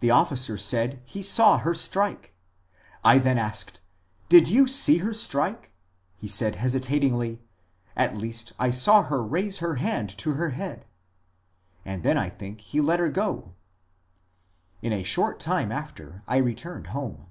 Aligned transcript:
The 0.00 0.10
officer 0.10 0.58
said 0.58 1.00
he 1.06 1.22
saw 1.22 1.56
her 1.56 1.72
strike. 1.72 2.34
I 3.02 3.16
then 3.16 3.38
asked, 3.38 3.80
*• 4.26 4.28
Did 4.28 4.50
you 4.50 4.66
see 4.66 4.98
her 4.98 5.14
strike?' 5.14 5.72
He 6.20 6.28
said 6.28 6.56
hesitatingly,' 6.56 7.40
At 7.96 8.14
least 8.18 8.52
I 8.58 8.70
saw 8.70 9.04
her 9.04 9.22
raise 9.24 9.60
her 9.60 9.76
hand 9.76 10.10
to 10.18 10.32
her 10.34 10.50
head,'— 10.50 10.84
and 11.86 12.02
then 12.02 12.18
I 12.18 12.28
think 12.28 12.60
he 12.60 12.82
let 12.82 13.00
her 13.00 13.08
go. 13.08 13.54
In 14.82 14.92
a 14.92 15.02
short 15.02 15.40
time 15.40 15.72
after 15.72 16.22
I 16.28 16.36
returned 16.36 16.88
home." 16.88 17.28